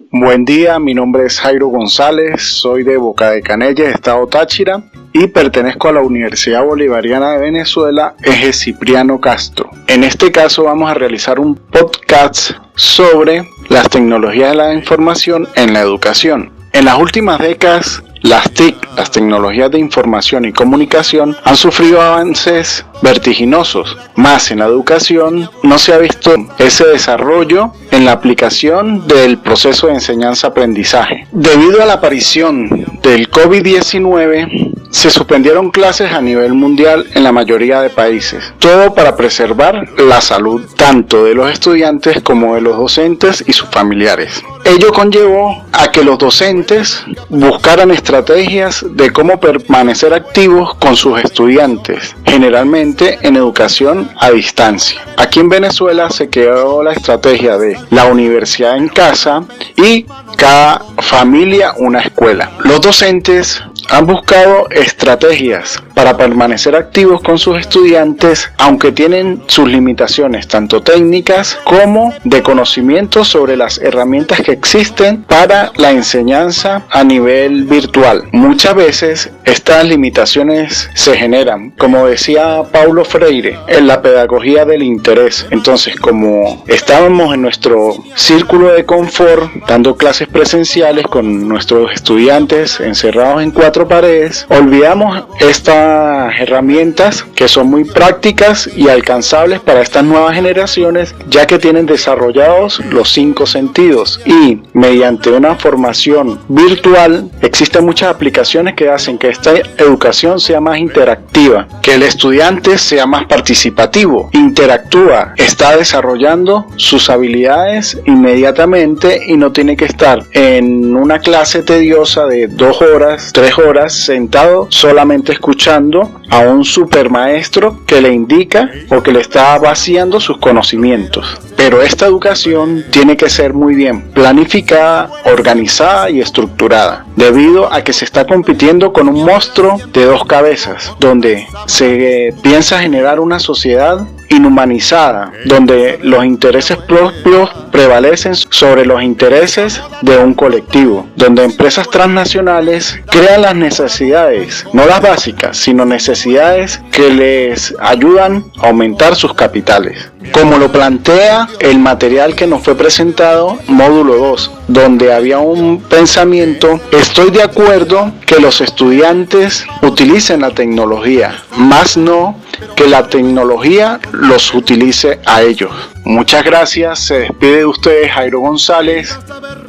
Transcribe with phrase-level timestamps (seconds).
[0.00, 4.80] Buen día, mi nombre es Jairo González, soy de Boca de Canelles, Estado Táchira,
[5.12, 9.70] y pertenezco a la Universidad Bolivariana de Venezuela, Eje Cipriano Castro.
[9.88, 15.72] En este caso vamos a realizar un podcast sobre las tecnologías de la información en
[15.72, 16.52] la educación.
[16.72, 22.84] En las últimas décadas las TIC, las tecnologías de información y comunicación, han sufrido avances
[23.02, 23.96] vertiginosos.
[24.16, 29.86] Más en la educación no se ha visto ese desarrollo en la aplicación del proceso
[29.86, 31.26] de enseñanza-aprendizaje.
[31.32, 32.68] Debido a la aparición
[33.02, 34.57] del COVID-19,
[34.90, 40.20] se suspendieron clases a nivel mundial en la mayoría de países, todo para preservar la
[40.20, 44.42] salud tanto de los estudiantes como de los docentes y sus familiares.
[44.64, 52.14] Ello conllevó a que los docentes buscaran estrategias de cómo permanecer activos con sus estudiantes,
[52.24, 55.00] generalmente en educación a distancia.
[55.16, 59.44] Aquí en Venezuela se creó la estrategia de la universidad en casa
[59.76, 62.50] y cada familia una escuela.
[62.64, 70.46] Los docentes han buscado estrategias para permanecer activos con sus estudiantes, aunque tienen sus limitaciones
[70.46, 77.64] tanto técnicas como de conocimiento sobre las herramientas que existen para la enseñanza a nivel
[77.64, 78.24] virtual.
[78.32, 85.46] Muchas veces estas limitaciones se generan, como decía Paulo Freire, en la pedagogía del interés.
[85.50, 93.42] Entonces, como estábamos en nuestro círculo de confort, dando clases presenciales con nuestros estudiantes encerrados
[93.42, 100.34] en cuatro paredes, olvidamos estas herramientas que son muy prácticas y alcanzables para estas nuevas
[100.34, 104.20] generaciones, ya que tienen desarrollados los cinco sentidos.
[104.24, 110.78] Y mediante una formación virtual existen muchas aplicaciones que hacen que esta educación sea más
[110.78, 119.52] interactiva, que el estudiante sea más participativo, interactúa, está desarrollando sus habilidades inmediatamente y no
[119.52, 126.38] tiene que estar en una clase tediosa de dos horas, tres sentado solamente escuchando a
[126.38, 131.38] un supermaestro que le indica o que le está vaciando sus conocimientos.
[131.58, 137.92] Pero esta educación tiene que ser muy bien planificada, organizada y estructurada, debido a que
[137.92, 144.06] se está compitiendo con un monstruo de dos cabezas, donde se piensa generar una sociedad
[144.28, 153.00] inhumanizada, donde los intereses propios prevalecen sobre los intereses de un colectivo, donde empresas transnacionales
[153.10, 160.10] crean las necesidades, no las básicas, sino necesidades que les ayudan a aumentar sus capitales.
[160.32, 166.80] Como lo plantea el material que nos fue presentado, módulo 2, donde había un pensamiento,
[166.90, 172.36] estoy de acuerdo que los estudiantes utilicen la tecnología, más no
[172.74, 175.70] que la tecnología los utilice a ellos.
[176.04, 179.16] Muchas gracias, se despide de ustedes Jairo González